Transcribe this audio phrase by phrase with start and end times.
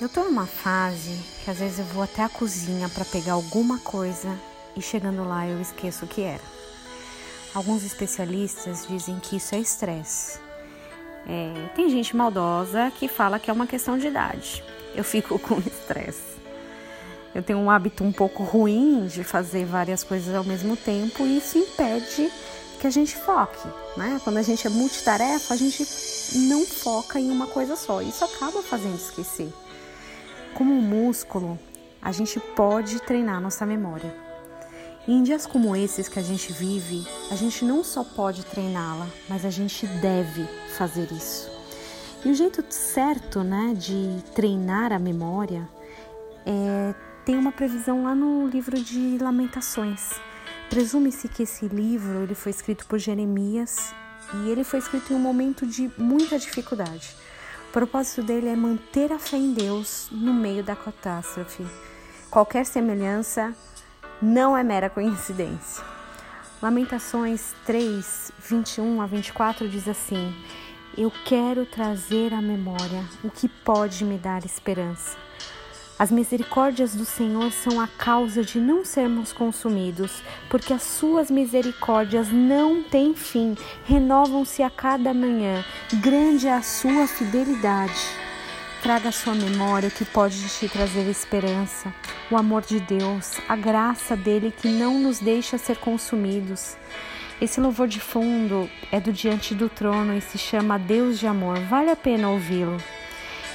[0.00, 3.80] Eu tô numa fase que às vezes eu vou até a cozinha para pegar alguma
[3.80, 4.32] coisa
[4.76, 6.42] e chegando lá eu esqueço o que era.
[7.52, 10.38] Alguns especialistas dizem que isso é estresse.
[11.26, 14.62] É, tem gente maldosa que fala que é uma questão de idade.
[14.94, 16.38] Eu fico com estresse.
[17.34, 21.38] Eu tenho um hábito um pouco ruim de fazer várias coisas ao mesmo tempo e
[21.38, 22.30] isso impede
[22.78, 24.20] que a gente foque, né?
[24.22, 25.84] Quando a gente é multitarefa, a gente
[26.46, 28.00] não foca em uma coisa só.
[28.00, 29.52] Isso acaba fazendo esquecer.
[30.54, 31.58] Como um músculo,
[32.00, 34.14] a gente pode treinar nossa memória.
[35.06, 39.06] E em dias como esses que a gente vive, a gente não só pode treiná-la,
[39.28, 40.44] mas a gente deve
[40.76, 41.50] fazer isso.
[42.24, 45.68] E o jeito certo, né, de treinar a memória
[46.44, 46.94] é
[47.28, 50.12] tem uma previsão lá no livro de Lamentações.
[50.70, 53.92] Presume-se que esse livro ele foi escrito por Jeremias
[54.32, 57.14] e ele foi escrito em um momento de muita dificuldade.
[57.68, 61.66] O propósito dele é manter a fé em Deus no meio da catástrofe.
[62.30, 63.54] Qualquer semelhança
[64.22, 65.84] não é mera coincidência.
[66.62, 70.34] Lamentações 3, 21 a 24 diz assim:
[70.96, 75.27] Eu quero trazer à memória o que pode me dar esperança.
[75.98, 82.28] As misericórdias do Senhor são a causa de não sermos consumidos, porque as suas misericórdias
[82.28, 85.64] não têm fim, renovam-se a cada manhã.
[85.94, 88.00] Grande é a sua fidelidade.
[88.80, 91.92] Traga à sua memória o que pode te trazer esperança,
[92.30, 96.76] o amor de Deus, a graça dele que não nos deixa ser consumidos.
[97.40, 101.58] Esse louvor de fundo é do Diante do Trono e se chama Deus de Amor.
[101.62, 102.80] Vale a pena ouvi-lo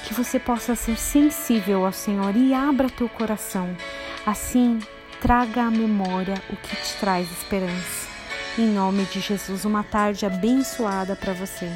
[0.04, 3.74] que você possa ser sensível ao Senhor e abra teu coração.
[4.26, 4.78] Assim,
[5.20, 8.06] traga à memória o que te traz esperança.
[8.58, 11.68] Em nome de Jesus, uma tarde abençoada para você.